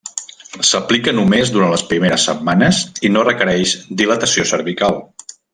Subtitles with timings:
[0.69, 5.03] S'aplica només durant les primeres setmanes i no requereix dilatació cervical.